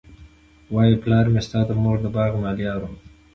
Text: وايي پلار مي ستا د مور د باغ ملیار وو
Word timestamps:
وايي 0.73 0.95
پلار 1.03 1.25
مي 1.33 1.41
ستا 1.47 1.59
د 1.67 1.71
مور 1.83 1.97
د 2.01 2.07
باغ 2.15 2.31
ملیار 2.43 2.79
وو 2.83 2.91